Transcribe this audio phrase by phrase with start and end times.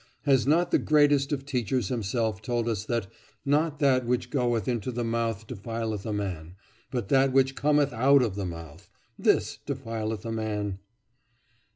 [0.23, 3.05] Has not the greatest of teachers himself told us that
[3.45, 6.55] "Not that which goeth into the mouth defileth a man;
[6.89, 10.79] but that which cometh out of the mouth, this defileth a man"?